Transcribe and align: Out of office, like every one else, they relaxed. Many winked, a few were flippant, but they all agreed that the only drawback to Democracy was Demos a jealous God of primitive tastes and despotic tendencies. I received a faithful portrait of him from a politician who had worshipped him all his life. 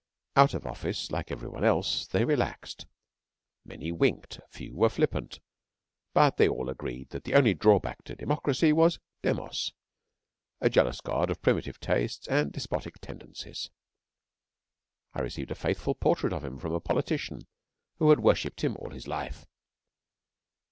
Out 0.35 0.55
of 0.55 0.65
office, 0.65 1.11
like 1.11 1.29
every 1.31 1.47
one 1.47 1.63
else, 1.63 2.07
they 2.07 2.25
relaxed. 2.25 2.87
Many 3.63 3.91
winked, 3.91 4.39
a 4.39 4.47
few 4.49 4.73
were 4.75 4.89
flippant, 4.89 5.39
but 6.11 6.37
they 6.37 6.47
all 6.49 6.69
agreed 6.71 7.09
that 7.09 7.23
the 7.23 7.35
only 7.35 7.53
drawback 7.53 8.03
to 8.05 8.15
Democracy 8.15 8.73
was 8.73 8.97
Demos 9.21 9.73
a 10.59 10.71
jealous 10.71 11.01
God 11.01 11.29
of 11.29 11.43
primitive 11.43 11.79
tastes 11.79 12.27
and 12.29 12.51
despotic 12.51 12.97
tendencies. 12.99 13.69
I 15.13 15.21
received 15.21 15.51
a 15.51 15.53
faithful 15.55 15.93
portrait 15.93 16.33
of 16.33 16.43
him 16.43 16.57
from 16.57 16.73
a 16.73 16.79
politician 16.79 17.41
who 17.99 18.09
had 18.09 18.21
worshipped 18.21 18.63
him 18.63 18.75
all 18.79 18.89
his 18.89 19.07
life. 19.07 19.45